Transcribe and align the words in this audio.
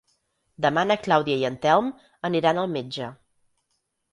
Demà 0.65 0.85
na 0.91 0.97
Clàudia 1.07 1.35
i 1.41 1.45
en 1.51 1.59
Telm 1.67 1.91
aniran 2.31 2.63
al 2.63 2.73
metge. 2.79 3.11